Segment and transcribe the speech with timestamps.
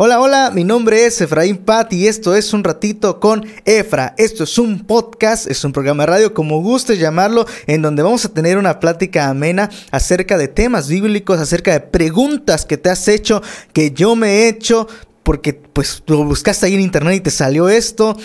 [0.00, 4.14] Hola, hola, mi nombre es Efraín Pat y esto es Un Ratito con Efra.
[4.16, 8.24] Esto es un podcast, es un programa de radio, como guste llamarlo, en donde vamos
[8.24, 13.08] a tener una plática amena acerca de temas bíblicos, acerca de preguntas que te has
[13.08, 13.42] hecho,
[13.72, 14.86] que yo me he hecho,
[15.24, 18.16] porque pues lo buscaste ahí en internet y te salió esto.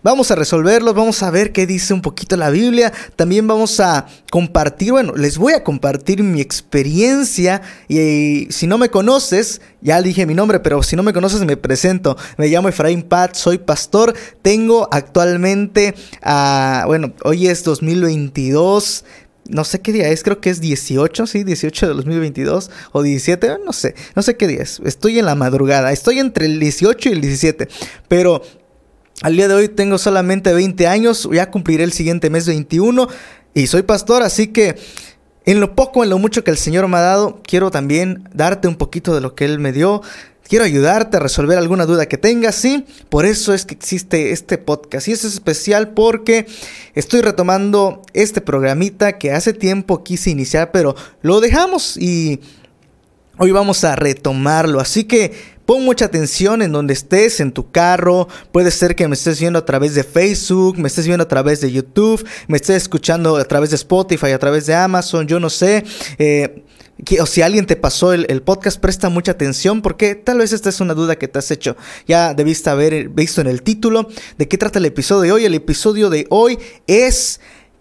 [0.00, 2.92] Vamos a resolverlos, vamos a ver qué dice un poquito la Biblia.
[3.16, 7.62] También vamos a compartir, bueno, les voy a compartir mi experiencia.
[7.88, 11.56] Y, si no me conoces, ya dije mi nombre, pero si no me conoces me
[11.56, 12.16] presento.
[12.36, 14.14] Me llamo Efraín Pat, soy pastor.
[14.40, 19.04] Tengo actualmente, uh, bueno, hoy es 2022
[19.48, 23.56] no sé qué día es, creo que es 18, sí, 18 de 2022 o 17,
[23.64, 24.80] no sé, no sé qué día es.
[24.84, 27.68] Estoy en la madrugada, estoy entre el 18 y el 17,
[28.08, 28.42] pero
[29.22, 33.08] al día de hoy tengo solamente 20 años, ya cumpliré el siguiente mes 21
[33.54, 34.76] y soy pastor, así que
[35.44, 38.68] en lo poco, en lo mucho que el Señor me ha dado, quiero también darte
[38.68, 40.02] un poquito de lo que Él me dio.
[40.46, 42.84] Quiero ayudarte a resolver alguna duda que tengas, sí.
[43.08, 45.08] Por eso es que existe este podcast.
[45.08, 46.46] Y es especial porque
[46.94, 52.40] estoy retomando este programita que hace tiempo quise iniciar, pero lo dejamos y
[53.38, 54.80] hoy vamos a retomarlo.
[54.80, 55.32] Así que
[55.68, 58.26] Pon mucha atención en donde estés, en tu carro.
[58.52, 61.60] Puede ser que me estés viendo a través de Facebook, me estés viendo a través
[61.60, 65.50] de YouTube, me estés escuchando a través de Spotify, a través de Amazon, yo no
[65.50, 65.84] sé.
[66.18, 66.64] Eh,
[67.20, 70.80] o si alguien te pasó el, podcast, presta mucha atención porque tal vez esta es
[70.80, 71.76] una duda que te has hecho.
[72.06, 74.08] Ya debiste haber visto en el título
[74.38, 75.44] de qué trata el episodio de hoy.
[75.44, 77.40] El episodio de hoy es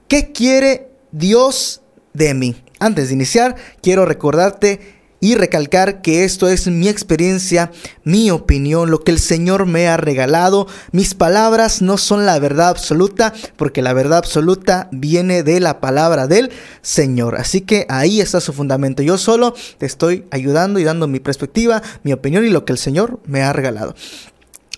[0.09, 2.61] ¿qué quiere Dios de mí?
[2.79, 7.71] Antes de iniciar, quiero recordarte y recalcar que esto es mi experiencia,
[8.03, 10.67] mi opinión, lo que el Señor me ha regalado.
[10.91, 16.27] Mis palabras no son la verdad absoluta, porque la verdad absoluta viene de la palabra
[16.27, 16.51] del
[16.81, 17.35] Señor.
[17.35, 19.01] Así que ahí está su fundamento.
[19.01, 22.79] Yo solo te estoy ayudando y dando mi perspectiva, mi opinión y lo que el
[22.79, 23.95] Señor me ha regalado.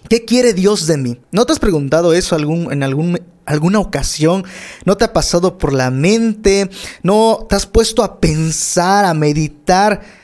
[0.08, 1.20] ¿Qué quiere Dios de mí?
[1.32, 4.46] ¿No te has preguntado eso en alguna ocasión?
[4.86, 6.70] ¿No te ha pasado por la mente?
[7.04, 10.19] ¿No te has puesto a pensar, a meditar?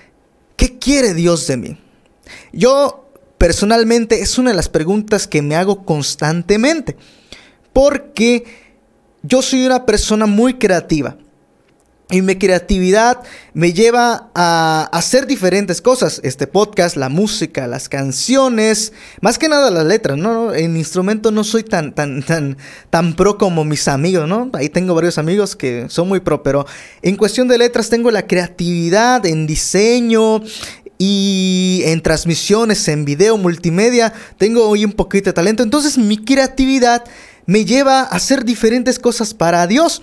[0.55, 1.77] ¿Qué quiere Dios de mí?
[2.51, 6.95] Yo personalmente es una de las preguntas que me hago constantemente,
[7.73, 8.45] porque
[9.21, 11.17] yo soy una persona muy creativa.
[12.11, 13.23] Y mi creatividad
[13.55, 16.21] me lleva a hacer diferentes cosas.
[16.23, 20.53] Este podcast, la música, las canciones, más que nada las letras, ¿no?
[20.53, 22.57] En instrumento no soy tan, tan, tan,
[22.91, 24.51] tan pro como mis amigos, ¿no?
[24.53, 26.67] Ahí tengo varios amigos que son muy pro, pero
[27.01, 30.43] en cuestión de letras tengo la creatividad en diseño,
[30.97, 35.61] y en transmisiones, en video, multimedia, tengo hoy un poquito de talento.
[35.61, 37.03] Entonces mi creatividad
[37.45, 40.01] me lleva a hacer diferentes cosas para Dios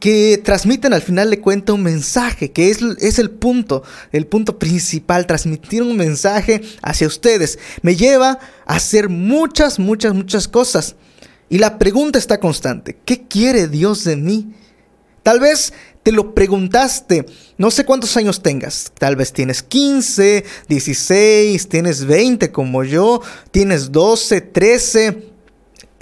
[0.00, 3.82] que transmiten al final de cuenta un mensaje, que es, es, el punto,
[4.12, 7.58] el punto principal, transmitir un mensaje hacia ustedes.
[7.82, 10.96] Me lleva a hacer muchas, muchas, muchas cosas.
[11.48, 14.54] Y la pregunta está constante, ¿qué quiere Dios de mí?
[15.22, 15.72] Tal vez
[16.02, 17.24] te lo preguntaste,
[17.56, 23.90] no sé cuántos años tengas, tal vez tienes 15, 16, tienes 20 como yo, tienes
[23.90, 25.22] 12, 13,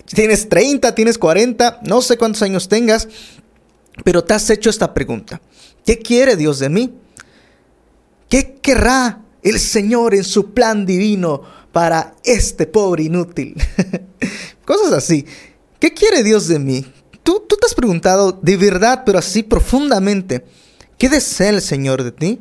[0.07, 3.09] tienes 30, tienes 40, no sé cuántos años tengas,
[4.05, 5.41] pero te has hecho esta pregunta.
[5.85, 6.95] ¿Qué quiere Dios de mí?
[8.29, 11.43] ¿Qué querrá el Señor en su plan divino
[11.73, 13.55] para este pobre inútil?
[14.65, 15.27] Cosas así.
[15.79, 16.87] ¿Qué quiere Dios de mí?
[17.23, 20.45] ¿Tú, tú te has preguntado de verdad, pero así profundamente,
[20.97, 22.41] ¿qué desea el Señor de ti?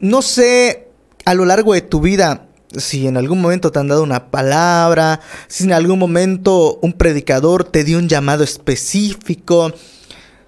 [0.00, 0.88] No sé
[1.24, 5.20] a lo largo de tu vida si en algún momento te han dado una palabra,
[5.48, 9.72] si en algún momento un predicador te dio un llamado específico,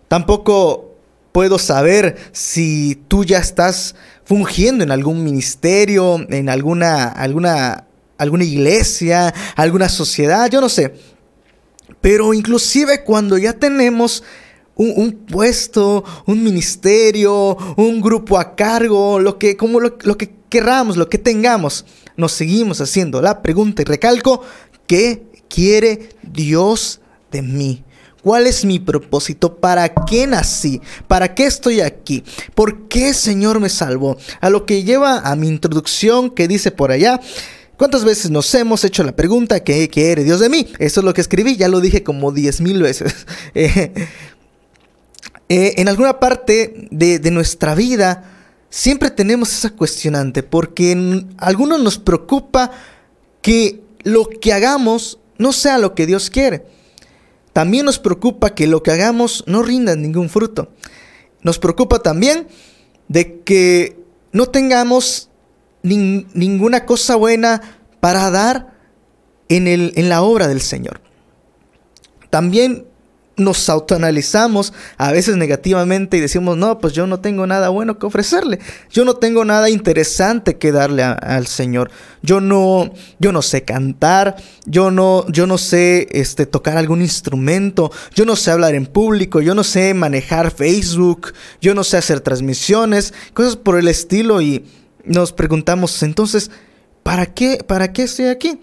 [0.08, 0.94] tampoco
[1.32, 7.86] puedo saber si tú ya estás fungiendo en algún ministerio, en alguna, alguna,
[8.18, 10.94] alguna iglesia, alguna sociedad, yo no sé.
[12.00, 14.22] Pero inclusive cuando ya tenemos
[14.76, 20.96] un, puesto, un ministerio, un grupo a cargo, lo que, como lo, lo que querramos,
[20.96, 21.84] lo que tengamos,
[22.16, 24.42] nos seguimos haciendo la pregunta y recalco,
[24.86, 27.00] ¿qué quiere Dios
[27.32, 27.82] de mí?
[28.22, 29.56] ¿Cuál es mi propósito?
[29.56, 30.80] ¿Para qué nací?
[31.08, 32.22] ¿Para qué estoy aquí?
[32.54, 34.16] ¿Por qué Señor me salvó?
[34.40, 37.20] A lo que lleva a mi introducción que dice por allá,
[37.76, 40.68] ¿Cuántas veces nos hemos hecho la pregunta ¿qué quiere Dios de mí?
[40.78, 43.12] Eso es lo que escribí, ya lo dije como diez mil veces.
[43.56, 43.92] Eh,
[45.48, 48.33] eh, en alguna parte de, de nuestra vida
[48.74, 52.72] siempre tenemos esa cuestionante, porque en algunos nos preocupa
[53.40, 56.66] que lo que hagamos no sea lo que Dios quiere.
[57.52, 60.72] También nos preocupa que lo que hagamos no rinda ningún fruto.
[61.42, 62.48] Nos preocupa también
[63.06, 63.96] de que
[64.32, 65.30] no tengamos
[65.84, 68.74] ninguna cosa buena para dar
[69.48, 71.00] en, el, en la obra del Señor.
[72.28, 72.88] También
[73.36, 78.06] nos autoanalizamos a veces negativamente y decimos, no, pues yo no tengo nada bueno que
[78.06, 78.60] ofrecerle,
[78.90, 81.90] yo no tengo nada interesante que darle al Señor,
[82.22, 84.36] yo no, yo no sé cantar,
[84.66, 89.40] yo no, yo no sé este, tocar algún instrumento, yo no sé hablar en público,
[89.40, 94.64] yo no sé manejar Facebook, yo no sé hacer transmisiones, cosas por el estilo y
[95.04, 96.50] nos preguntamos, entonces,
[97.02, 98.60] ¿para qué, para qué estoy aquí?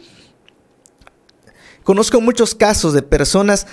[1.83, 3.65] Conozco muchos casos de personas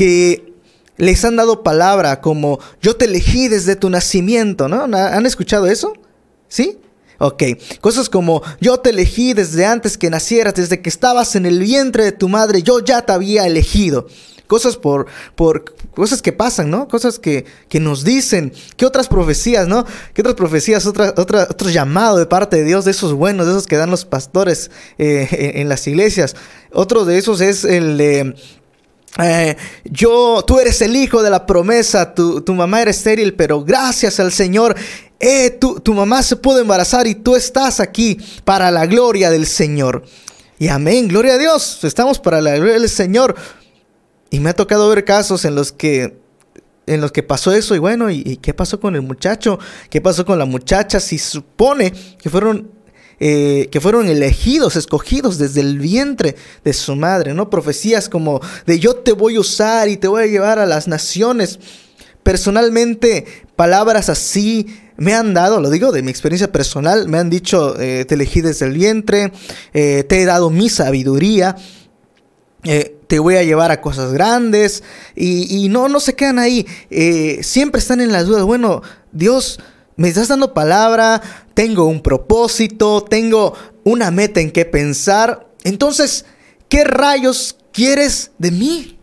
[0.00, 0.54] que
[0.96, 4.84] les han dado palabra como yo te elegí desde tu nacimiento, ¿no?
[4.96, 5.92] ¿Han escuchado eso?
[6.48, 6.78] ¿Sí?
[7.18, 7.42] Ok,
[7.82, 12.04] cosas como yo te elegí desde antes que nacieras, desde que estabas en el vientre
[12.04, 14.06] de tu madre, yo ya te había elegido.
[14.46, 15.04] Cosas por,
[15.34, 16.88] por cosas que pasan, ¿no?
[16.88, 18.54] Cosas que, que nos dicen.
[18.78, 19.84] ¿Qué otras profecías, no?
[20.14, 23.52] ¿Qué otras profecías, otra, otra, otro llamado de parte de Dios, de esos buenos, de
[23.52, 26.36] esos que dan los pastores eh, en, en, las iglesias?
[26.72, 28.34] Otro de esos es el de
[29.18, 34.20] eh, yo, tú eres el hijo de la promesa, tu, mamá era estéril, pero gracias
[34.20, 34.76] al Señor,
[35.18, 39.46] eh, tu, tu mamá se pudo embarazar y tú estás aquí para la gloria del
[39.46, 40.04] Señor.
[40.58, 43.34] Y amén, gloria a Dios, estamos para la gloria del Señor.
[44.30, 46.18] Y me ha tocado ver casos en los que
[46.86, 49.60] en los que pasó eso y bueno, ¿y, ¿y, qué pasó con el muchacho?
[49.90, 50.98] ¿Qué pasó con la muchacha?
[50.98, 52.68] Si supone que fueron
[53.22, 57.50] eh, que fueron elegidos, escogidos desde el vientre de su madre, ¿no?
[57.50, 60.88] Profecías como de yo te voy a usar y te voy a llevar a las
[60.88, 61.58] naciones.
[62.22, 63.26] Personalmente,
[63.56, 68.06] palabras así me han dado, lo digo de mi experiencia personal, me han dicho, eh,
[68.06, 69.32] te elegí desde el vientre,
[69.74, 71.56] eh, te he dado mi sabiduría.
[72.62, 74.82] te voy a llevar a cosas grandes
[75.14, 76.66] y, y no, no se quedan ahí.
[77.42, 78.44] siempre están en las dudas.
[78.44, 78.80] Bueno,
[79.12, 79.58] Dios,
[80.00, 81.20] me estás dando palabra,
[81.52, 83.52] tengo un propósito, tengo
[83.84, 85.46] una meta en que pensar.
[85.62, 86.24] Entonces,
[86.70, 88.98] ¿qué rayos quieres de mí?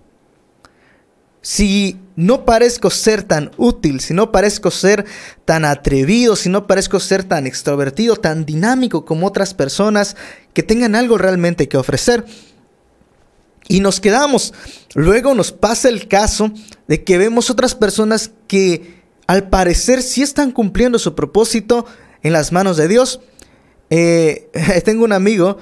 [1.43, 5.05] Si no parezco ser tan útil, si no parezco ser
[5.45, 10.15] tan atrevido, si no parezco ser tan extrovertido, tan dinámico como otras personas
[10.55, 12.25] que tengan algo realmente que ofrecer.
[13.67, 14.51] Y nos quedamos.
[14.95, 16.49] Luego nos pasa el caso
[16.87, 18.96] de que vemos otras personas que
[19.27, 21.85] al parecer sí están cumpliendo su propósito
[22.23, 23.21] en las manos de Dios.
[23.89, 24.49] Eh,
[24.85, 25.57] tengo un amigo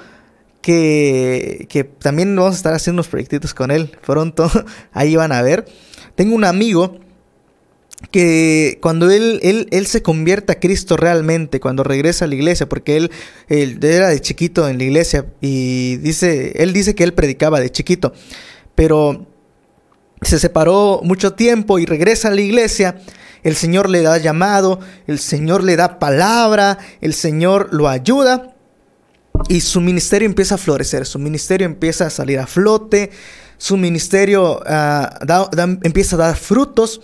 [0.62, 4.50] que, que, también vamos a estar haciendo unos proyectitos con él pronto.
[4.92, 5.66] Ahí van a ver.
[6.14, 6.98] Tengo un amigo
[8.10, 12.68] que cuando él, él, él, se convierte a Cristo realmente, cuando regresa a la iglesia,
[12.68, 13.10] porque él,
[13.48, 17.70] él, era de chiquito en la iglesia y dice, él dice que él predicaba de
[17.70, 18.12] chiquito,
[18.74, 19.26] pero
[20.22, 23.00] se separó mucho tiempo y regresa a la iglesia
[23.42, 28.54] el Señor le da llamado, el Señor le da palabra, el Señor lo ayuda
[29.48, 33.10] y su ministerio empieza a florecer, su ministerio empieza a salir a flote,
[33.58, 37.00] su ministerio uh, empieza a dar frutos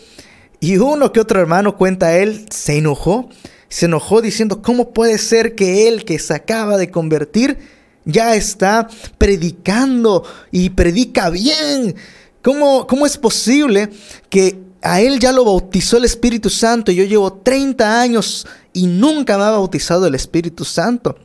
[0.60, 3.28] y uno que otro hermano cuenta él se enojó,
[3.68, 7.58] se enojó diciendo, ¿cómo puede ser que él que se acaba de convertir
[8.04, 8.88] ya está
[9.18, 11.96] predicando y predica bien?
[12.42, 13.90] ¿Cómo, cómo es posible
[14.28, 16.90] que a él ya lo bautizó el Espíritu Santo.
[16.92, 21.16] Yo llevo 30 años y nunca me ha bautizado el Espíritu Santo.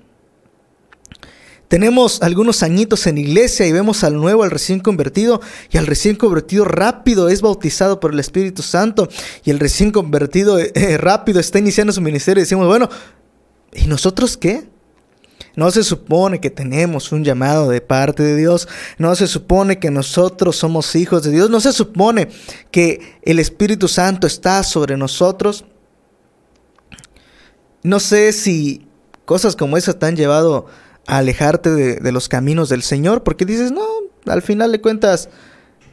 [1.68, 6.16] Tenemos algunos añitos en iglesia y vemos al nuevo, al recién convertido, y al recién
[6.16, 9.10] convertido rápido es bautizado por el Espíritu Santo,
[9.44, 12.88] y el recién convertido eh, eh, rápido está iniciando su ministerio y decimos, bueno,
[13.74, 14.70] ¿y nosotros qué?
[15.58, 18.68] No se supone que tenemos un llamado de parte de Dios.
[19.00, 21.50] No se supone que nosotros somos hijos de Dios.
[21.50, 22.30] No se supone
[22.70, 25.66] que el Espíritu Santo está sobre nosotros.
[27.82, 28.88] No sé si
[29.26, 30.68] cosas como esas te han llevado
[31.08, 33.24] a alejarte de, los caminos del Señor.
[33.24, 33.84] Porque dices, no,
[34.28, 35.28] al final de cuentas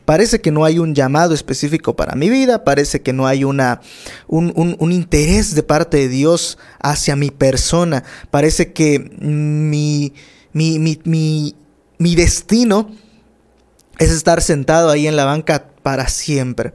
[0.04, 3.80] Parece que no hay un llamado específico para mi vida, parece que no hay una,
[4.28, 10.12] un, interés de parte de Dios hacia mi persona, parece que mi,
[10.52, 11.56] mi, mi,
[11.98, 12.90] mi destino
[13.98, 16.74] es estar sentado ahí en la banca para siempre.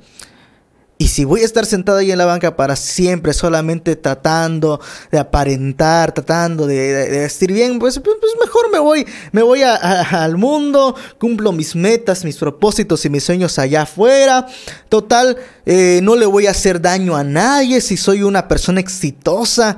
[1.02, 5.18] Y si voy a estar sentado ahí en la banca para siempre, solamente tratando de
[5.18, 10.94] aparentar, tratando de, vestir bien, pues, pues, pues, mejor me voy, me voy al mundo,
[11.18, 14.46] cumplo mis metas, mis propósitos y mis sueños allá afuera.
[14.90, 19.78] Total, eh, no le voy a hacer daño a nadie si soy una persona exitosa.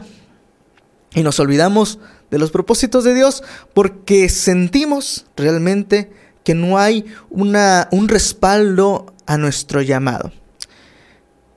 [1.13, 1.99] Y nos olvidamos
[2.31, 3.43] de los propósitos de Dios
[3.75, 6.11] porque sentimos realmente
[6.43, 10.31] que no hay una, un respaldo a nuestro llamado.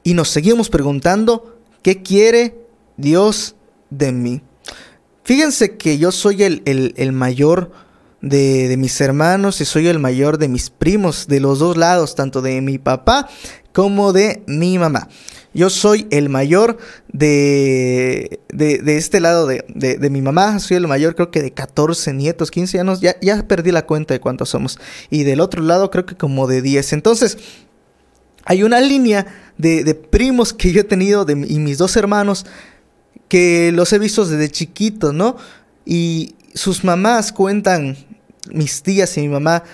[0.04, 2.56] Y nos seguimos preguntando, ¿qué quiere
[2.96, 3.56] Dios
[3.90, 4.42] de mí?
[5.24, 7.72] Fíjense que yo soy el, el, mayor
[8.20, 12.14] de, de, mis hermanos y soy el mayor de mis primos, de los dos lados,
[12.14, 13.28] tanto de mi papá
[13.72, 15.08] como de mi mamá.
[15.54, 16.78] Yo soy el mayor
[17.12, 20.58] de, de, este lado de, de, mi mamá.
[20.58, 23.00] Soy el mayor, creo que de 14 nietos, 15 años.
[23.00, 24.80] Ya, ya perdí la cuenta de cuántos somos.
[25.10, 26.92] Y del otro lado, creo que como de 10.
[26.94, 27.38] Entonces,
[28.44, 29.26] hay una línea
[29.58, 32.46] de, primos que yo he tenido de, y mis dos hermanos
[33.28, 35.36] que los he visto desde chiquitos, ¿no?
[35.84, 37.96] Y sus mamás cuentan,
[38.50, 39.64] mis tías y mi mamá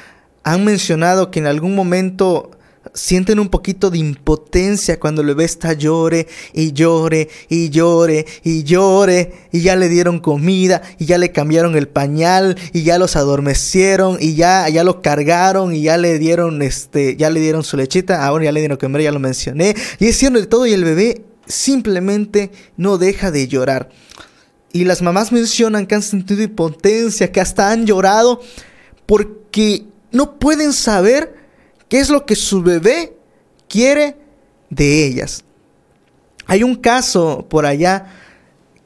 [0.43, 2.53] han mencionado que en algún momento
[2.95, 8.65] sienten un poquito de impotencia cuando el bebé está llore y llore y llore y
[8.65, 13.17] llore y ya le dieron comida y ya le cambiaron el pañal y ya los
[13.17, 17.77] adormecieron y ya, ya lo cargaron y ya le dieron este ya le dieron su
[17.77, 18.25] lechita.
[18.25, 19.75] Ahora ya le dieron comer ya lo mencioné.
[19.99, 23.91] Y hicieron de todo y el bebé simplemente no deja de llorar.
[24.73, 28.41] Y las mamás mencionan que han sentido impotencia que hasta han llorado
[29.07, 31.40] porque no pueden saber
[31.91, 33.15] ¿Qué es lo que su bebé
[33.69, 34.17] quiere
[34.71, 35.45] de ellas?
[36.47, 38.07] Hay un caso por allá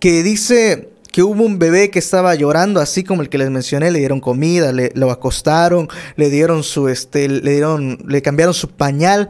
[0.00, 3.90] que dice que hubo un bebé que estaba llorando, así como el que les mencioné,
[3.90, 8.70] le dieron comida, le, lo acostaron, le dieron su, este, le dieron, le cambiaron su
[8.70, 9.28] pañal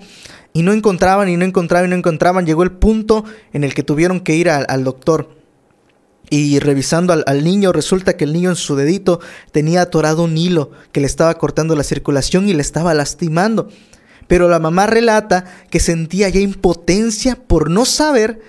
[0.52, 2.46] y no encontraban y no encontraban y no encontraban.
[2.46, 5.43] Llegó el punto en el que tuvieron que ir al doctor.
[6.30, 9.20] Y revisando al, niño, resulta que el niño en su dedito
[9.52, 13.68] tenía atorado un hilo que le estaba cortando la circulación y le estaba lastimando.
[14.26, 18.40] Pero la mamá relata que sentía ya impotencia por no saber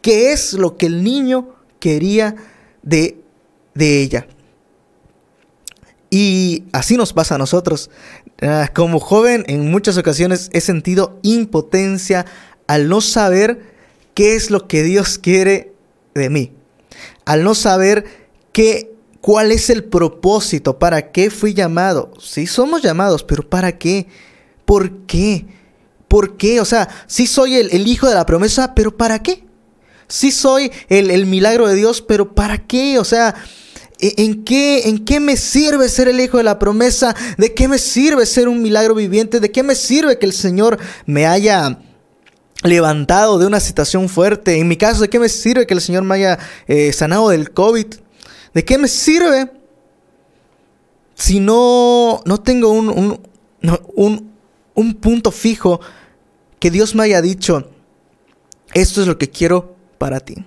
[0.00, 2.36] qué es lo que el niño quería
[2.82, 3.20] de,
[3.74, 4.28] de ella.
[6.08, 7.90] Y así nos pasa a nosotros.
[8.40, 12.26] Ah, como joven, en muchas ocasiones he sentido impotencia
[12.68, 13.74] al no saber
[14.14, 15.72] qué es lo que Dios quiere
[16.14, 16.52] de mí
[17.24, 18.04] al no saber
[18.52, 22.12] qué, cuál es el propósito, para qué fui llamado.
[22.20, 24.06] Sí somos llamados, pero ¿para qué?
[24.64, 25.46] ¿Por qué?
[26.08, 26.60] ¿Por qué?
[26.60, 29.44] O sea, sí soy el, hijo de la promesa, pero ¿para qué?
[30.08, 32.98] Sí soy el, el milagro de Dios, pero ¿para qué?
[32.98, 33.34] O sea,
[33.98, 37.16] ¿e, ¿En qué, ¿En qué me sirve ser el hijo de la promesa?
[37.38, 39.40] ¿De qué me sirve ser un milagro viviente?
[39.40, 41.78] ¿De qué me sirve que el Señor me haya
[42.64, 44.58] levantado de una situación fuerte.
[44.58, 47.52] En mi caso, ¿de qué me sirve que el Señor me haya eh, sanado del
[47.52, 47.86] COVID?
[48.54, 49.50] ¿De qué me sirve
[51.14, 53.20] si no, no tengo un,
[53.94, 54.32] un,
[54.74, 55.80] un punto fijo
[56.58, 57.70] que Dios me haya dicho,
[58.72, 60.44] esto es lo que quiero para ti?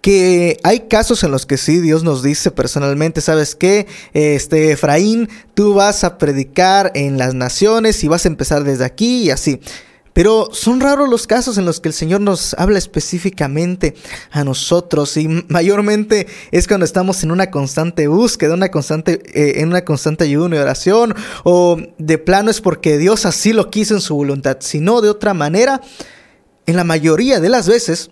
[0.00, 3.86] que hay casos en los que sí, Dios nos dice personalmente, ¿sabes qué?
[4.12, 9.24] Este, Efraín, tú vas a predicar en las naciones y vas a empezar desde aquí
[9.24, 9.60] y así.
[10.18, 13.94] Pero son raros los casos en los que el Señor nos habla específicamente
[14.32, 20.24] a nosotros y mayormente es cuando estamos en una constante búsqueda, eh, en una constante
[20.24, 24.56] ayuno y oración o de plano es porque Dios así lo quiso en su voluntad,
[24.58, 25.82] sino de otra manera,
[26.66, 28.10] en la mayoría de las veces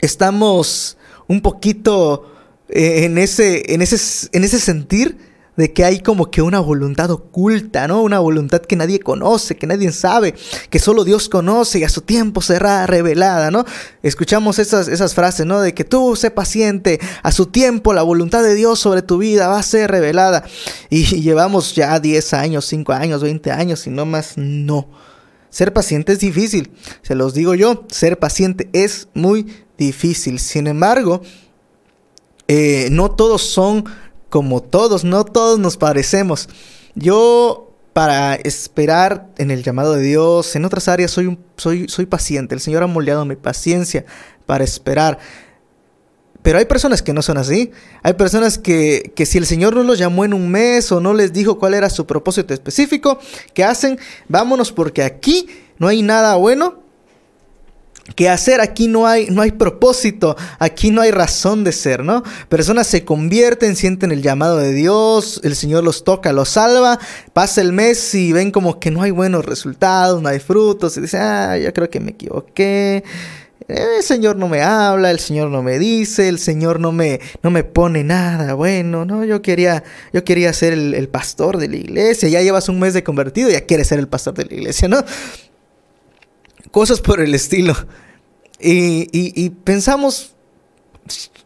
[0.00, 2.32] estamos un poquito
[2.68, 5.29] eh, en, ese, en, ese, en ese sentir
[5.60, 8.02] de que hay como que una voluntad oculta, ¿no?
[8.02, 10.34] Una voluntad que nadie conoce, que nadie sabe,
[10.70, 13.64] que solo Dios conoce y a su tiempo será revelada, ¿no?
[14.02, 15.60] Escuchamos esas, esas frases, ¿no?
[15.60, 19.48] De que tú sé paciente, a su tiempo la voluntad de Dios sobre tu vida
[19.48, 20.44] va a ser revelada.
[20.88, 24.88] Y, llevamos ya 10 años, 5 años, 20 años y no más, no.
[25.50, 26.70] Ser paciente es difícil,
[27.02, 30.38] se los digo yo, ser paciente es muy difícil.
[30.38, 31.22] Sin embargo,
[32.46, 33.84] eh, no todos son
[34.30, 36.48] como todos, no todos nos parecemos.
[36.94, 42.54] Yo para esperar en el llamado de Dios, en otras áreas soy, soy, soy paciente.
[42.54, 44.04] El Señor ha moldeado mi paciencia
[44.46, 45.18] para esperar.
[46.42, 47.72] Pero hay personas que no son así.
[48.02, 51.12] Hay personas que, que, si el Señor no los llamó en un mes o no
[51.12, 53.18] les dijo cuál era su propósito específico,
[53.52, 56.80] que hacen, vámonos porque aquí no hay nada bueno
[58.14, 62.22] que hacer aquí no hay, no hay propósito, aquí no hay razón de ser, ¿no?
[62.48, 66.98] Personas se convierten, sienten el llamado de Dios, el Señor los toca, los salva,
[67.32, 71.02] pasa el mes y ven como que no hay buenos resultados, no hay frutos, y
[71.02, 73.04] dicen, ah, yo creo que me equivoqué.
[73.68, 77.52] El Señor no me habla, el Señor no me dice, el Señor no me, no
[77.52, 79.24] me pone nada bueno, ¿no?
[79.24, 82.94] Yo quería, yo quería ser el, el pastor de la iglesia, ya llevas un mes
[82.94, 85.04] de convertido, ya quieres ser el pastor de la iglesia, ¿no?
[86.70, 87.74] Cosas por el estilo.
[88.58, 90.34] Y, pensamos,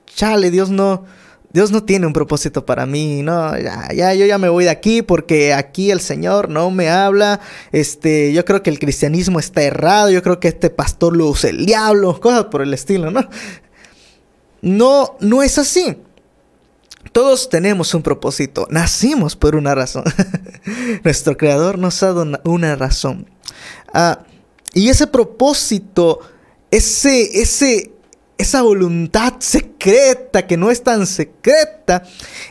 [0.06, 1.04] chale, Dios no,
[1.52, 4.70] Dios no tiene un propósito para mí, no, ya, ya, yo ya me voy de
[4.70, 7.40] aquí porque aquí el Señor no me habla,
[7.70, 11.50] este, yo creo que el cristianismo está errado, yo creo que este pastor lo usa
[11.50, 13.28] el diablo, cosas por el estilo, ¿no?
[14.60, 15.96] no, no es así.
[17.12, 20.02] Todos tenemos un propósito, nacimos por una razón.
[21.04, 23.26] Nuestro Creador nos ha dado una razón.
[23.92, 24.24] Ah,
[24.74, 26.20] y ese propósito,
[26.70, 27.92] ese, ese,
[28.36, 32.02] esa voluntad secreta que no es tan secreta,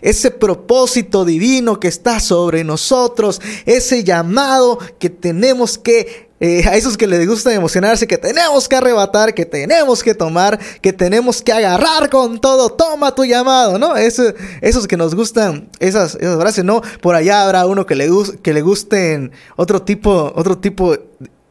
[0.01, 6.95] ese propósito divino que está sobre nosotros, ese llamado que tenemos que, eh, a esos
[6.95, 11.51] que les gusta emocionarse, que tenemos que arrebatar, que tenemos que tomar, que tenemos que
[11.51, 13.97] agarrar con todo, toma tu llamado, ¿no?
[13.97, 16.81] esos que nos gustan, esas, esas frases, ¿no?
[17.01, 18.09] Por allá habrá uno que le,
[18.41, 20.97] que le gusten otro tipo, otro tipo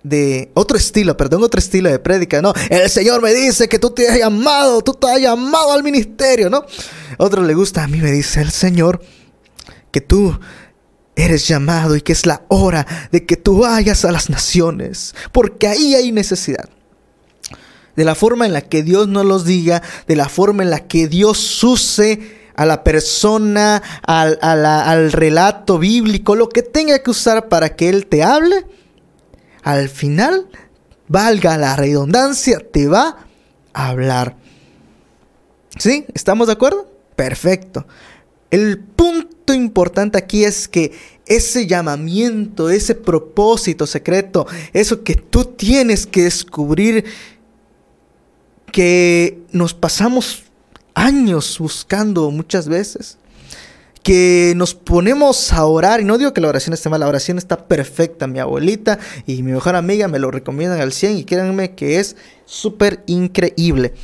[0.03, 2.53] de otro estilo, perdón, otro estilo de prédica, ¿no?
[2.71, 6.51] El Señor me dice que tú te has llamado, tú te has llamado al ministerio,
[6.51, 6.65] ¿no?
[7.19, 9.01] Otro le gusta, a mí me dice el Señor
[9.91, 10.39] que tú
[11.15, 15.69] eres llamado y que es la hora de que tú vayas a las naciones, porque
[15.69, 16.69] ahí hay necesidad.
[17.95, 20.81] De la forma en la que Dios nos los diga, de la forma en la
[20.81, 27.49] que Dios use a la persona, al, al relato bíblico, lo que tenga que usar
[27.49, 28.67] para que Él te hable
[29.62, 30.49] al final,
[31.09, 33.26] valga la redundancia, te va
[33.73, 34.37] a hablar.
[35.78, 36.04] ¿Sí?
[36.14, 36.90] ¿Estamos de acuerdo?
[37.16, 37.87] Perfecto.
[38.50, 40.92] El punto importante aquí es que
[41.26, 47.04] ese llamamiento, ese propósito secreto, eso que tú tienes que descubrir,
[48.71, 50.45] que nos pasamos
[50.95, 53.19] años buscando muchas veces,
[54.03, 57.39] que nos ponemos a orar, y no digo que la oración esté mal, la oración
[57.39, 61.75] está perfecta, mi abuelita y mi mejor amiga me lo recomiendan al 100 y créanme
[61.75, 63.95] que es súper increíble.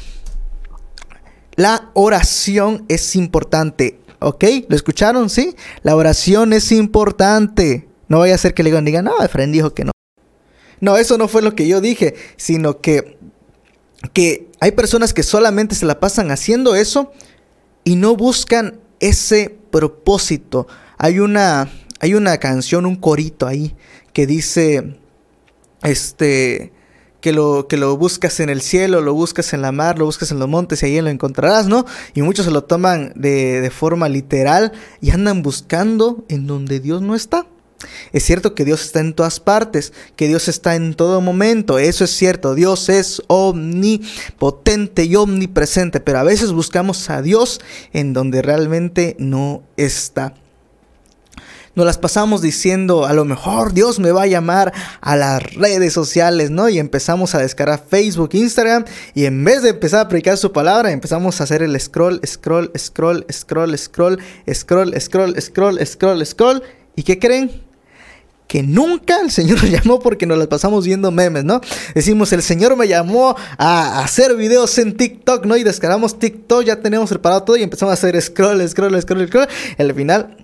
[1.57, 4.45] La oración es importante, ¿ok?
[4.69, 5.28] ¿Lo escucharon?
[5.28, 5.57] ¿Sí?
[5.83, 7.88] La oración es importante.
[8.07, 9.90] No vaya a ser que le digan, no, Efraín dijo que no.
[10.81, 13.19] No, eso no fue lo que yo dije, sino que,
[14.12, 17.12] que hay personas que solamente se la pasan haciendo eso
[17.83, 20.66] y no buscan ese propósito.
[20.96, 21.70] Hay una,
[22.00, 23.75] hay una canción, un corito ahí
[24.12, 24.99] que dice,
[25.82, 26.73] este,
[27.21, 30.30] que lo, que lo buscas en el cielo, lo buscas en la mar, lo buscas
[30.30, 31.84] en los montes y ahí lo encontrarás, ¿no?
[32.14, 37.02] Y muchos se lo toman de, de forma literal y andan buscando en donde Dios
[37.02, 37.47] no está.
[38.12, 42.04] Es cierto que Dios está en todas partes, que Dios está en todo momento, eso
[42.04, 47.60] es cierto, Dios es omnipotente y omnipresente, pero a veces buscamos a Dios
[47.93, 50.34] en donde realmente no está.
[51.76, 55.93] Nos las pasamos diciendo, a lo mejor Dios me va a llamar a las redes
[55.93, 56.69] sociales, ¿no?
[56.69, 60.91] Y empezamos a descargar Facebook, Instagram, y en vez de empezar a predicar su palabra,
[60.91, 64.19] empezamos a hacer el scroll, scroll, scroll, scroll, scroll,
[64.52, 66.62] scroll, scroll, scroll, scroll, scroll.
[66.97, 67.68] ¿Y qué creen?
[68.49, 71.61] Que nunca el Señor nos llamó porque nos las pasamos viendo memes, ¿no?
[71.95, 75.56] Decimos, el Señor me llamó a hacer videos en TikTok, ¿no?
[75.56, 79.49] Y descargamos TikTok, ya tenemos preparado todo y empezamos a hacer scroll, scroll, scroll, scroll.
[79.78, 80.37] Al final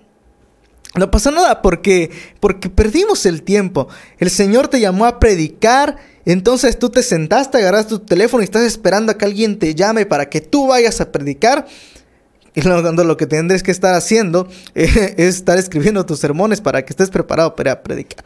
[0.94, 3.88] no pasó nada porque, porque perdimos el tiempo.
[4.18, 5.96] El Señor te llamó a predicar.
[6.26, 10.06] Entonces tú te sentaste, agarraste tu teléfono y estás esperando a que alguien te llame
[10.06, 11.66] para que tú vayas a predicar.
[12.56, 16.84] Y luego lo que tendréis que estar haciendo eh, es estar escribiendo tus sermones para
[16.84, 18.24] que estés preparado para predicar.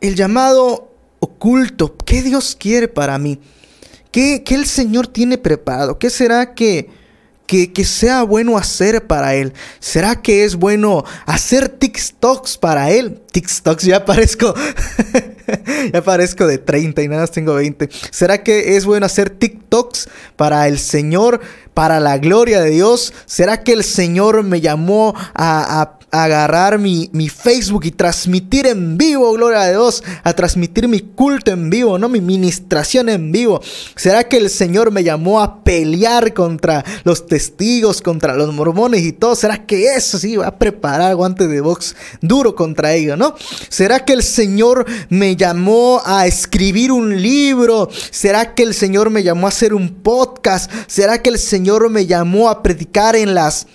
[0.00, 0.90] El llamado
[1.20, 3.40] oculto, ¿qué Dios quiere para mí?
[4.10, 5.98] ¿Qué, qué el Señor tiene preparado?
[5.98, 6.88] ¿Qué será que,
[7.46, 9.52] que, que, sea bueno hacer para Él?
[9.80, 13.20] ¿Será que es bueno hacer TikToks para Él?
[13.32, 14.54] TikToks, ya parezco,
[15.92, 17.88] ya parezco de 30 y nada más tengo 20.
[18.10, 21.40] ¿Será que es bueno hacer TikToks para el Señor?
[21.74, 23.12] para la gloria de Dios?
[23.26, 29.32] ¿Será que el Señor me llamó a, agarrar mi, mi, Facebook y transmitir en vivo,
[29.32, 33.60] gloria a Dios, a transmitir mi culto en vivo, no mi ministración en vivo?
[33.96, 39.12] ¿Será que el Señor me llamó a pelear contra los testigos, contra los mormones y
[39.12, 39.34] todo?
[39.34, 43.34] ¿Será que eso sí va a preparar guantes de box duro contra ellos, no?
[43.68, 47.88] ¿Será que el Señor me llamó a escribir un libro?
[48.10, 50.70] ¿Será que el Señor me llamó a hacer un podcast?
[50.86, 53.68] ¿Será que el Señor Señor me llamó a predicar en las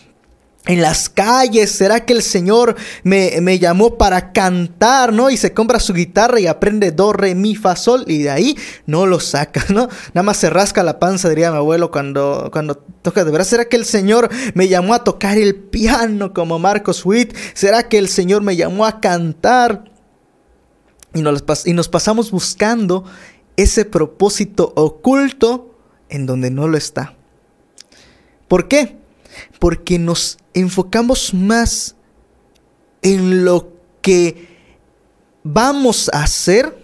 [0.70, 1.72] en las calles?
[1.72, 5.32] ¿Será que el Señor me, me, llamó para cantar, no?
[5.32, 8.58] Y se compra su guitarra y aprende do, re, mi, fa, sol y de ahí
[8.86, 9.90] no lo saca, ¿no?
[10.14, 13.48] Nada más se rasca la panza, diría mi abuelo cuando, cuando toca de verdad.
[13.48, 17.36] ¿Será que el Señor me llamó a tocar el piano como Marcos Witt?
[17.56, 19.86] ¿Será que el Señor me llamó a cantar?
[21.16, 23.06] Y nos, y nos pasamos buscando
[23.58, 25.76] ese propósito oculto
[26.10, 27.16] en donde no lo está.
[28.48, 28.98] ¿Por qué?
[29.60, 31.96] Porque nos enfocamos más
[33.02, 34.48] en lo que
[35.44, 36.78] vamos a hacer,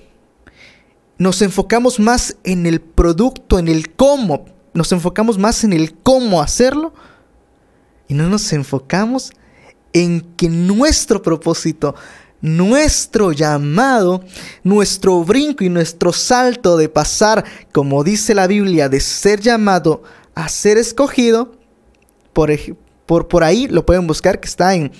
[1.18, 6.42] nos enfocamos más en el producto, en el cómo, nos enfocamos más en el cómo
[6.42, 6.94] hacerlo
[8.08, 9.32] y no nos enfocamos
[9.94, 11.96] en que nuestro propósito,
[12.42, 14.24] nuestro llamado,
[14.64, 20.04] nuestro brinco y nuestro salto de pasar, como dice la Biblia, de ser llamado
[20.36, 21.54] a ser escogido,
[22.34, 22.52] por,
[23.06, 24.92] por, por ahí lo pueden buscar que está en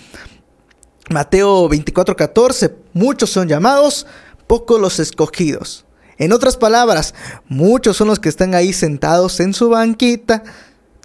[1.10, 4.08] Mateo 24:14, muchos son llamados,
[4.48, 5.86] pocos los escogidos.
[6.18, 7.14] En otras palabras,
[7.48, 10.44] muchos son los que están ahí sentados en su banquita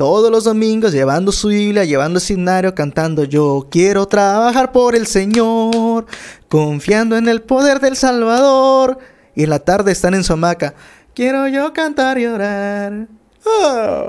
[0.01, 5.07] todos los domingos llevando su Biblia, llevando el signario, cantando yo quiero trabajar por el
[5.07, 6.07] Señor,
[6.49, 8.97] confiando en el poder del Salvador.
[9.35, 10.73] Y en la tarde están en su hamaca,
[11.13, 13.09] quiero yo cantar y orar.
[13.45, 14.09] Ah,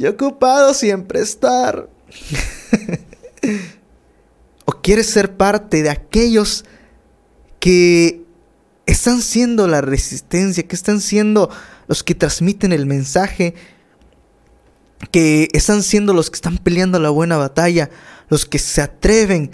[0.00, 1.90] y ocupado siempre estar.
[4.64, 6.64] ¿O quieres ser parte de aquellos
[7.58, 8.22] que
[8.86, 11.50] están siendo la resistencia, que están siendo
[11.86, 13.54] los que transmiten el mensaje,
[15.10, 17.90] que están siendo los que están peleando la buena batalla,
[18.30, 19.50] los que se atreven,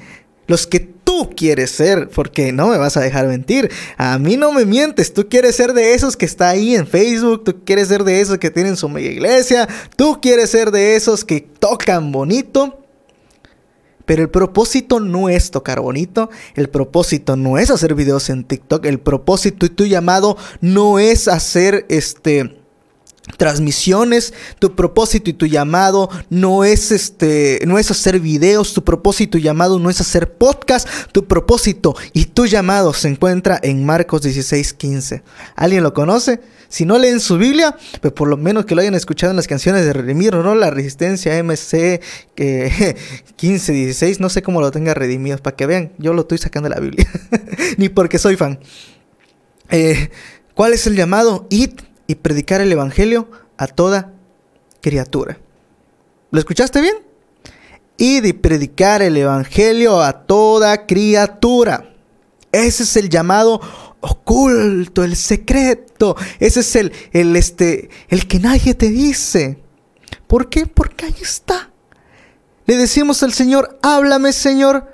[0.47, 3.71] los que quieres ser, porque no me vas a dejar mentir.
[3.97, 7.45] A mí no me mientes, tú quieres ser de esos que está ahí en Facebook,
[7.45, 11.25] tú quieres ser de esos que tienen su media iglesia, tú quieres ser de esos
[11.25, 12.83] que tocan bonito.
[14.05, 18.87] Pero el propósito no es tocar bonito, el propósito no es hacer videos en TikTok,
[18.87, 22.66] el propósito y tu llamado no es hacer este
[23.37, 29.39] transmisiones, tu propósito y tu llamado no es este no es hacer videos, tu propósito
[29.39, 34.23] y llamado no es hacer podcast, tu propósito y tu llamado se encuentra en Marcos
[34.23, 35.23] 16:15.
[35.57, 36.41] ¿Alguien lo conoce?
[36.69, 39.47] Si no leen su Biblia, pues por lo menos que lo hayan escuchado en las
[39.47, 40.55] canciones de Redimir, ¿no?
[40.55, 42.01] La Resistencia MC
[42.37, 42.97] eh,
[43.37, 46.69] 15, 16, no sé cómo lo tenga redimido, para que vean, yo lo estoy sacando
[46.69, 47.07] de la Biblia,
[47.77, 48.59] ni porque soy fan.
[49.71, 50.11] Eh,
[50.55, 51.47] ¿Cuál es el llamado?
[51.51, 51.71] Id
[52.07, 54.13] y predicar el Evangelio a toda
[54.81, 55.39] criatura.
[56.31, 56.97] ¿Lo escuchaste bien?
[57.97, 61.95] Y de predicar el Evangelio a toda criatura.
[62.53, 63.61] Ese es el llamado
[64.01, 66.17] oculto, el secreto.
[66.39, 69.59] Ese es el, el, este, el que nadie te dice.
[70.27, 70.67] ¿Por qué?
[70.67, 71.71] Porque ahí está.
[72.67, 74.93] Le decimos al Señor, háblame Señor.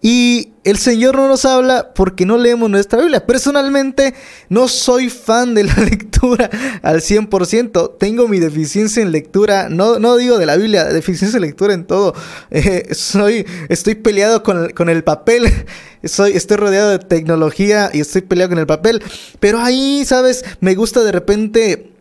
[0.00, 3.26] Y el Señor no nos habla porque no leemos nuestra Biblia.
[3.26, 4.14] Personalmente
[4.48, 6.50] no soy fan de la lectura
[6.82, 7.98] al 100%.
[7.98, 9.68] Tengo mi deficiencia en lectura.
[9.68, 12.14] No, no digo de la Biblia, deficiencia en lectura en todo.
[12.54, 15.46] Eh, soy, estoy peleado con el, con el papel.
[16.04, 19.02] Soy, estoy rodeado de tecnología y estoy peleado con el papel.
[19.38, 20.44] Pero ahí, ¿sabes?
[20.60, 21.91] Me gusta de repente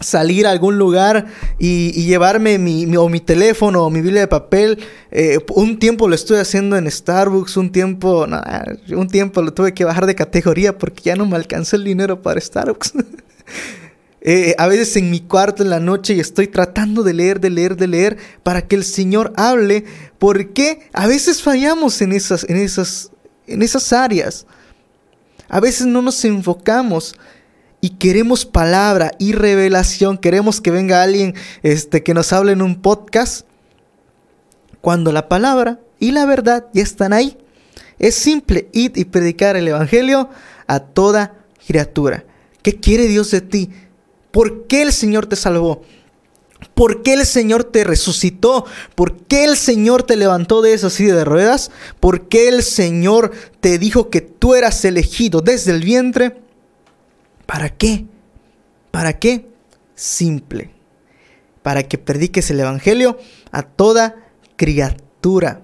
[0.00, 1.26] salir a algún lugar
[1.58, 4.78] y, llevarme mi, o mi teléfono o mi Biblia de papel.
[5.10, 8.26] Eh, un tiempo lo estoy haciendo en Starbucks, un tiempo,
[8.90, 12.22] un tiempo lo tuve que bajar de categoría porque ya no me alcanzó el dinero
[12.22, 12.92] para Starbucks.
[14.26, 17.50] Eh, a veces en mi cuarto en la noche y estoy tratando de leer, de
[17.50, 19.84] leer, de leer para que el Señor hable,
[20.18, 23.10] porque a veces fallamos en esas, en esas,
[23.46, 24.46] en esas áreas.
[25.50, 27.16] A veces no nos enfocamos
[27.84, 32.80] y queremos palabra y revelación, queremos que venga alguien este, que nos hable en un
[32.80, 33.44] podcast,
[34.80, 37.36] cuando la palabra y la verdad ya están ahí.
[37.98, 40.30] Es simple ir y predicar el Evangelio
[40.66, 42.24] a toda criatura.
[42.62, 43.68] ¿Qué quiere Dios de ti?
[44.30, 45.82] ¿Por qué el Señor te salvó?
[46.72, 48.64] ¿Por qué el Señor te resucitó?
[48.94, 51.70] ¿Por qué el Señor te levantó de esa silla de ruedas?
[52.00, 56.43] ¿Por qué el Señor te dijo que tú eras elegido desde el vientre?
[57.46, 58.06] ¿Para qué?
[58.90, 59.48] ¿Para qué?
[59.94, 60.70] Simple.
[61.62, 63.18] Para que prediques el Evangelio
[63.50, 64.16] a toda
[64.56, 65.62] criatura.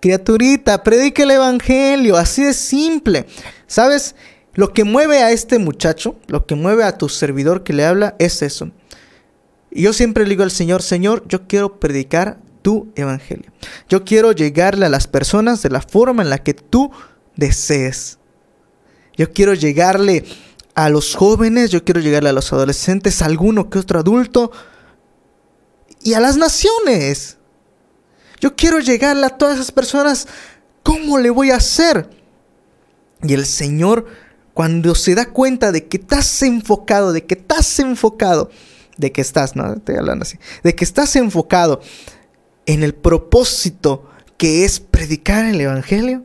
[0.00, 3.26] Criaturita, predique el Evangelio, así de simple.
[3.66, 4.14] ¿Sabes?
[4.54, 8.16] Lo que mueve a este muchacho, lo que mueve a tu servidor que le habla
[8.18, 8.70] es eso.
[9.70, 13.52] yo siempre le digo al Señor, Señor, yo quiero predicar tu evangelio.
[13.88, 16.90] Yo quiero llegarle a las personas de la forma en la que tú
[17.36, 18.18] desees.
[19.16, 20.24] Yo quiero llegarle
[20.84, 24.50] a los jóvenes, yo quiero llegarle a los adolescentes, a alguno que otro adulto
[26.02, 27.36] y a las naciones.
[28.40, 30.26] Yo quiero llegarle a todas esas personas.
[30.82, 32.08] ¿Cómo le voy a hacer?
[33.22, 34.06] Y el Señor,
[34.54, 38.50] cuando se da cuenta de que estás enfocado, de que estás enfocado,
[38.96, 41.82] de que estás, no, estoy hablando así, de que estás enfocado
[42.64, 46.24] en el propósito que es predicar el Evangelio,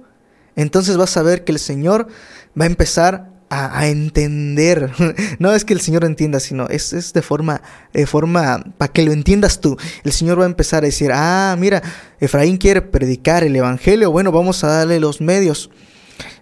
[0.55, 2.07] entonces vas a ver que el Señor
[2.57, 4.91] va a empezar a, entender.
[5.39, 7.61] No es que el Señor entienda, sino es, es de forma,
[7.93, 9.77] de forma para que lo entiendas tú.
[10.03, 11.81] El Señor va a empezar a decir, ah, mira,
[12.19, 15.69] Efraín quiere predicar el Evangelio, bueno, vamos a darle los medios.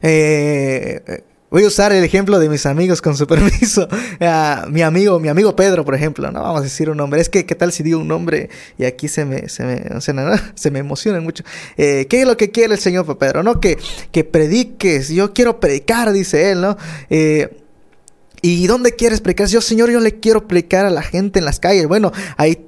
[0.02, 3.88] Eh, Voy a usar el ejemplo de mis amigos con su permiso.
[4.20, 7.22] Ah, mi amigo, mi amigo Pedro, por ejemplo, no vamos a decir un nombre.
[7.22, 9.84] Es que, ¿qué tal si digo un nombre y aquí se me, se me,
[10.56, 11.44] se me emociona mucho?
[11.78, 13.44] Eh, ¿Qué es lo que quiere el Señor para Pedro?
[13.44, 13.78] No, que,
[14.12, 15.10] que prediques.
[15.10, 16.76] Yo quiero predicar, dice él, ¿no?
[17.12, 17.56] Eh,
[18.42, 19.48] ¿Y dónde quieres predicar?
[19.48, 21.88] Yo, Señor, yo le quiero predicar a la gente en las calles.
[21.88, 22.66] Bueno, ahí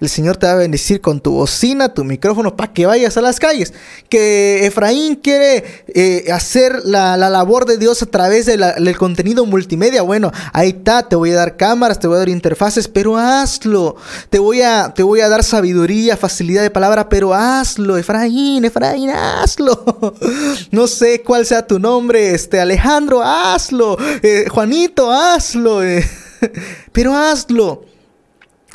[0.00, 3.20] el Señor te va a bendecir con tu bocina, tu micrófono, para que vayas a
[3.20, 3.72] las calles.
[4.08, 10.02] Que Efraín quiere eh, hacer la, labor de Dios a través del contenido multimedia.
[10.02, 13.96] Bueno, ahí está, te voy a dar cámaras, te voy a dar interfaces, pero hazlo.
[14.30, 19.10] Te voy a, te voy a dar sabiduría, facilidad de palabra, pero hazlo, Efraín, Efraín,
[19.10, 20.14] hazlo.
[20.70, 23.96] no sé cuál sea tu nombre, este Alejandro, hazlo.
[24.22, 25.80] Eh, Juanito, hazlo.
[26.92, 27.89] Pero hazlo.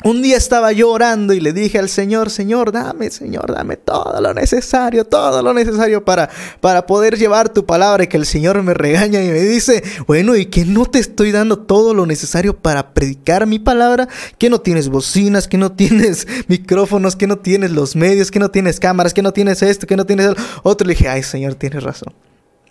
[0.04, 4.20] Un día estaba yo orando y le dije al Señor, Señor, dame, Señor, dame todo
[4.20, 6.28] lo necesario, todo lo necesario para,
[6.60, 10.36] para poder llevar tu palabra y que el Señor me regaña y me dice, bueno,
[10.36, 14.06] ¿y que no te estoy dando todo lo necesario para predicar mi palabra?
[14.36, 18.50] Que no tienes bocinas, que no tienes micrófonos, que no tienes los medios, que no
[18.50, 20.28] tienes cámaras, que no tienes esto, que no tienes
[20.62, 20.86] otro.
[20.86, 22.12] Le dije, ay, Señor, tienes razón.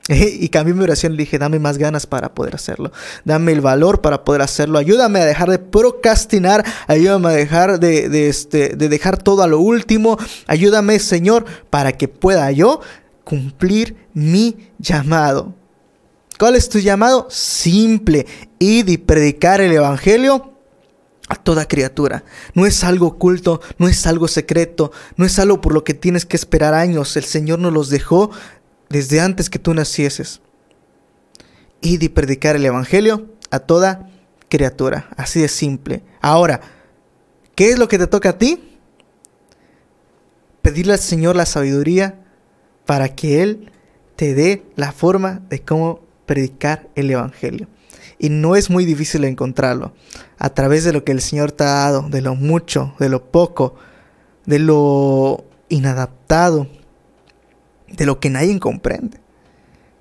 [0.09, 2.91] Y cambié mi oración le dije, dame más ganas para poder hacerlo.
[3.23, 4.77] Dame el valor para poder hacerlo.
[4.77, 6.63] Ayúdame a dejar de procrastinar.
[6.87, 10.17] Ayúdame a dejar de, este, de dejar todo a lo último.
[10.47, 12.81] Ayúdame, Señor, para que pueda yo
[13.23, 15.53] cumplir mi llamado.
[16.37, 17.27] ¿Cuál es tu llamado?
[17.29, 18.25] Simple.
[18.59, 20.55] Ir y predicar el Evangelio
[21.27, 22.23] a toda criatura.
[22.53, 26.25] No es algo oculto, no es algo secreto, no es algo por lo que tienes
[26.25, 27.15] que esperar años.
[27.17, 28.31] El Señor nos los dejó
[28.89, 30.41] desde antes que tú nacieses.
[31.81, 34.09] Y predicar el Evangelio a toda
[34.49, 35.09] criatura.
[35.17, 36.03] Así de simple.
[36.21, 36.61] Ahora,
[37.55, 38.77] ¿qué es lo que te toca a ti?
[40.61, 42.23] Pedirle al Señor la sabiduría
[42.85, 43.71] para que Él
[44.15, 47.67] te dé la forma de cómo predicar el Evangelio.
[48.17, 49.93] Y no es muy difícil encontrarlo.
[50.37, 53.25] A través de lo que el Señor te ha dado, de lo mucho, de lo
[53.29, 53.75] poco,
[54.45, 56.67] de lo inadaptado,
[57.97, 59.19] de lo que nadie comprende.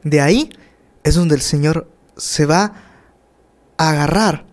[0.02, 0.50] De ahí
[1.02, 2.74] es donde el Señor se va
[3.76, 4.44] a agarrar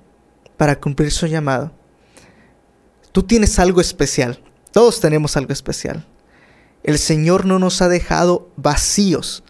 [0.57, 1.71] para cumplir su llamado.
[3.11, 4.41] Tú tienes algo especial.
[4.71, 6.05] Todos tenemos algo especial.
[6.83, 9.43] El Señor no nos ha dejado vacíos.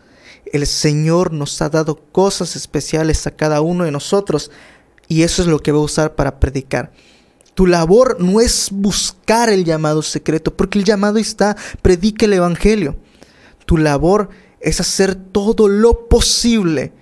[0.51, 4.51] El Señor nos ha dado cosas especiales a cada uno de nosotros
[5.08, 6.91] y eso es lo que va a usar para predicar.
[7.54, 12.95] Tu labor no es buscar el llamado secreto, porque el llamado está, predica el Evangelio.
[13.65, 16.93] Tu labor es hacer todo lo posible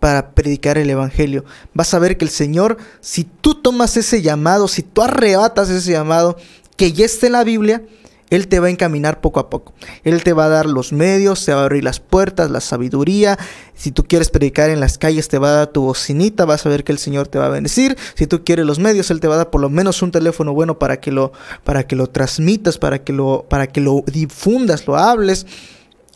[0.00, 1.44] para predicar el Evangelio.
[1.74, 5.92] Vas a ver que el Señor, si tú tomas ese llamado, si tú arrebatas ese
[5.92, 6.36] llamado
[6.76, 7.82] que ya está en la Biblia,
[8.28, 9.72] Él te va a encaminar poco a poco.
[10.04, 13.38] Él te va a dar los medios, te va a abrir las puertas, la sabiduría.
[13.74, 16.68] Si tú quieres predicar en las calles, te va a dar tu bocinita, vas a
[16.68, 17.96] ver que el Señor te va a bendecir.
[18.14, 20.52] Si tú quieres los medios, Él te va a dar por lo menos un teléfono
[20.52, 21.32] bueno para que lo,
[21.64, 25.46] para que lo transmitas, para que lo, para que lo difundas, lo hables.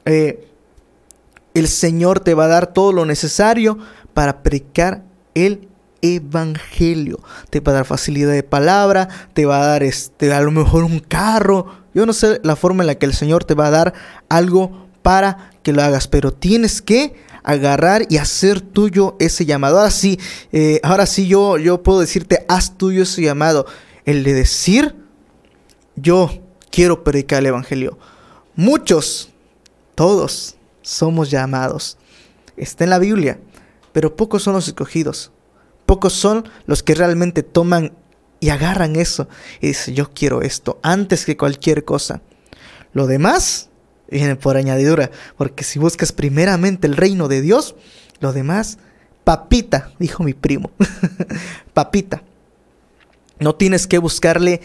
[0.04, 0.46] Eh,
[1.54, 3.78] el Señor te va a dar todo lo necesario
[4.14, 5.02] para predicar
[5.34, 5.68] el
[6.02, 7.20] evangelio.
[7.50, 10.84] Te va a dar facilidad de palabra, te va a dar este, a lo mejor
[10.84, 11.66] un carro.
[11.94, 13.94] Yo no sé la forma en la que el Señor te va a dar
[14.28, 19.78] algo para que lo hagas, pero tienes que agarrar y hacer tuyo ese llamado.
[19.78, 20.18] Ahora sí,
[20.52, 23.66] eh, ahora sí yo, yo puedo decirte, haz tuyo ese llamado.
[24.04, 24.94] El de decir,
[25.96, 26.30] yo
[26.70, 27.98] quiero predicar el Evangelio.
[28.56, 29.29] Muchos
[29.94, 31.98] todos somos llamados.
[32.56, 33.40] Está en la Biblia,
[33.92, 35.32] pero pocos son los escogidos.
[35.86, 37.92] Pocos son los que realmente toman
[38.38, 39.28] y agarran eso
[39.60, 42.22] y dicen, yo quiero esto antes que cualquier cosa.
[42.92, 43.68] Lo demás
[44.10, 47.76] viene por añadidura, porque si buscas primeramente el reino de Dios,
[48.18, 48.78] lo demás,
[49.24, 50.70] papita, dijo mi primo,
[51.74, 52.22] papita.
[53.38, 54.60] No tienes que buscarle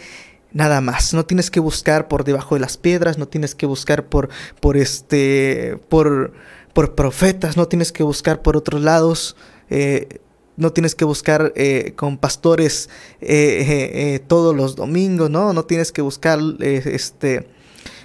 [0.56, 1.12] nada más.
[1.12, 4.78] No tienes que buscar por debajo de las piedras, no tienes que buscar por, por
[4.78, 6.32] este, por,
[6.72, 9.36] por profetas, no tienes que buscar por otros lados.
[9.68, 10.20] Eh,
[10.56, 12.88] no tienes que buscar eh, con pastores
[13.20, 15.52] eh, todos los domingos, ¿no?
[15.52, 17.46] No tienes que buscar, este,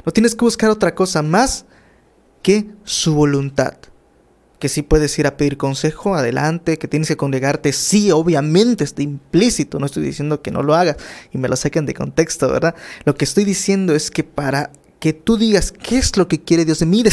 [0.06, 1.66] no tienes que buscar otra cosa más
[2.42, 3.76] que su voluntad
[4.62, 9.02] que sí puedes ir a pedir consejo, adelante, que tienes que congregarte, sí, obviamente está
[9.02, 10.96] implícito, no estoy diciendo que no lo hagas
[11.34, 12.76] y me lo saquen de contexto, ¿verdad?
[13.04, 16.64] Lo que estoy diciendo es que para que tú digas qué es lo que quiere
[16.64, 17.04] Dios de mí,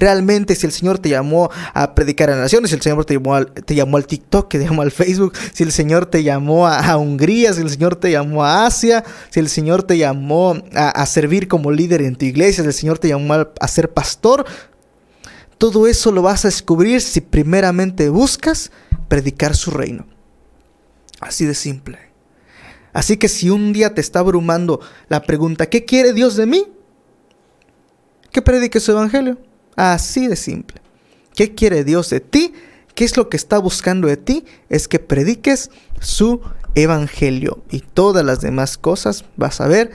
[0.00, 3.36] realmente si el Señor te llamó a predicar a naciones, si el Señor te llamó
[3.36, 6.96] al, te llamó al TikTok, te llamó al Facebook, si el Señor te llamó a,
[6.96, 11.46] Hungría, si el Señor te llamó a Asia, si el Señor te llamó a, servir
[11.46, 14.44] como líder en tu iglesia, si el Señor te llamó a ser pastor,
[15.58, 18.70] todo eso lo vas a descubrir si primeramente buscas
[19.08, 20.06] predicar su reino.
[21.20, 21.98] Así de simple.
[22.92, 26.66] Así que si un día te está abrumando la pregunta, ¿qué quiere Dios de mí?
[28.30, 29.38] Que predique su evangelio.
[29.76, 30.80] Así de simple.
[31.34, 32.54] ¿Qué quiere Dios de ti?
[32.94, 34.44] ¿Qué es lo que está buscando de ti?
[34.68, 36.40] Es que prediques su
[36.74, 37.62] evangelio.
[37.70, 39.90] Y todas las demás cosas vas a ver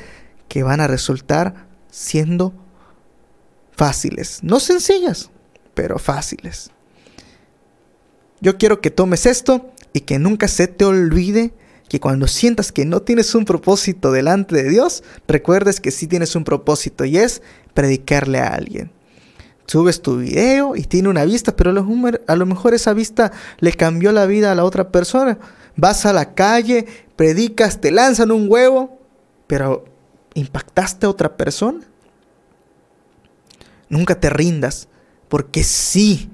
[0.47, 2.53] que van a resultar siendo
[3.75, 4.39] fáciles.
[4.41, 5.29] No sencillas,
[5.73, 6.71] pero fáciles.
[8.41, 11.53] Yo quiero que tomes esto y que nunca se te olvide
[11.87, 16.35] que cuando sientas que no tienes un propósito delante de Dios, recuerdes que sí tienes
[16.35, 17.41] un propósito y es
[17.73, 18.91] predicarle a alguien.
[19.67, 24.11] Subes tu video y tiene una vista, pero a lo mejor esa vista le cambió
[24.11, 25.37] la vida a la otra persona.
[25.75, 28.99] Vas a la calle, predicas, te lanzan un huevo,
[29.47, 29.85] pero
[30.33, 31.81] ¿impactaste a otra persona?
[33.87, 34.89] Nunca te rindas,
[35.29, 36.29] porque sí,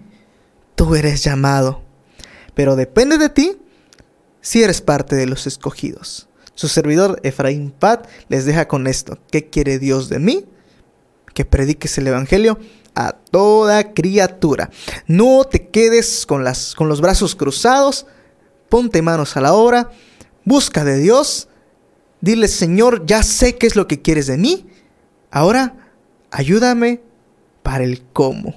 [0.76, 1.82] tú eres llamado.
[2.54, 3.58] Pero depende de ti
[4.42, 6.28] si eres parte de los escogidos.
[6.56, 9.18] Su servidor Efraín Pat les deja con esto.
[9.32, 10.46] ¿Qué quiere Dios de mí?
[11.34, 12.60] Que prediques el Evangelio
[12.96, 14.70] a toda criatura.
[15.08, 18.08] No te quedes con, las, con los brazos cruzados.
[18.68, 19.90] Ponte manos a la obra.
[20.44, 21.48] Busca de Dios.
[22.20, 24.68] Dile, Señor, ya sé qué es lo que quieres de mí.
[25.32, 25.94] Ahora,
[26.32, 27.02] ayúdame
[27.64, 28.56] para el cómo.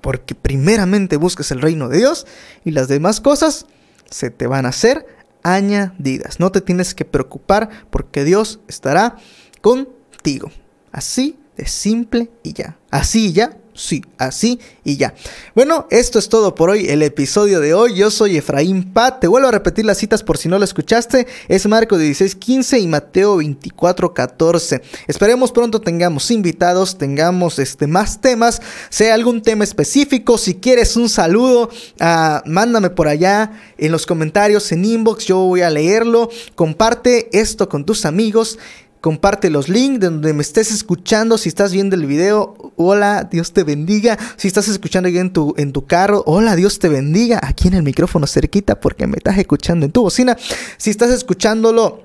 [0.00, 2.26] Porque primeramente busques el reino de Dios
[2.64, 3.66] y las demás cosas
[4.10, 5.06] se te van a hacer
[5.42, 6.40] añadidas.
[6.40, 9.16] No te tienes que preocupar porque Dios estará
[9.60, 10.50] contigo.
[10.92, 12.78] Así de simple y ya.
[12.90, 15.14] Así y ya Sí, así y ya.
[15.54, 17.94] Bueno, esto es todo por hoy, el episodio de hoy.
[17.94, 19.20] Yo soy Efraín Pat.
[19.20, 21.28] Te vuelvo a repetir las citas por si no lo escuchaste.
[21.46, 24.82] Es Marco 16:15 y Mateo 24:14.
[25.06, 28.60] Esperemos pronto tengamos invitados, tengamos este, más temas.
[28.88, 34.72] Sea algún tema específico, si quieres un saludo, ah, mándame por allá en los comentarios,
[34.72, 35.26] en inbox.
[35.26, 36.30] Yo voy a leerlo.
[36.56, 38.58] Comparte esto con tus amigos.
[39.00, 41.38] Comparte los links de donde me estés escuchando.
[41.38, 44.18] Si estás viendo el video, hola, Dios te bendiga.
[44.36, 47.38] Si estás escuchando en tu, en tu carro, hola, Dios te bendiga.
[47.42, 50.36] Aquí en el micrófono cerquita porque me estás escuchando en tu bocina.
[50.78, 52.02] Si estás escuchándolo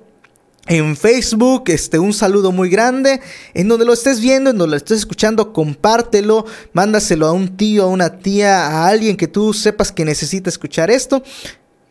[0.68, 3.22] en Facebook, este, un saludo muy grande.
[3.56, 7.86] En donde lo estés viendo, en donde lo estés escuchando, compártelo, mándaselo a un tío,
[7.86, 11.24] a una tía, a alguien que tú sepas que necesita escuchar esto.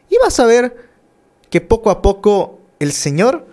[0.09, 0.77] Y vas a ver
[1.51, 3.52] que poco a poco el Señor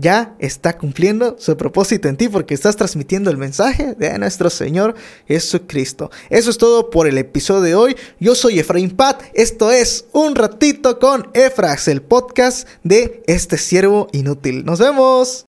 [0.00, 4.94] ya está cumpliendo su propósito en ti porque estás transmitiendo el mensaje de nuestro Señor
[5.28, 6.10] Jesucristo.
[6.30, 7.96] Eso es todo por el episodio de hoy.
[8.18, 9.22] Yo soy Efraín Pat.
[9.34, 14.64] Esto es Un Ratito con Efrax, el podcast de este siervo inútil.
[14.64, 15.49] Nos vemos.